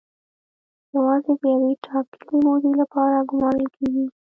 یوازې 0.95 1.33
د 1.41 1.43
یوې 1.53 1.71
ټاکلې 1.85 2.35
مودې 2.45 2.71
لپاره 2.81 3.17
ګومارل 3.29 3.67
کیږي. 3.75 4.05